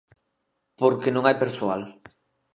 Porque 0.79 1.13
non 1.15 1.23
hai 1.25 1.35
persoal. 1.43 1.81